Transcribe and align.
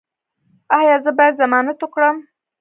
ایا 0.79 0.95
زه 1.05 1.11
باید 1.17 1.39
ضمانت 1.41 1.77
وکړم؟ 1.81 2.17